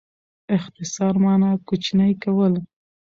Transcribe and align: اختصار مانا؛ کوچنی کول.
اختصار 0.55 1.13
مانا؛ 1.23 1.49
کوچنی 1.67 2.11
کول. 2.23 2.53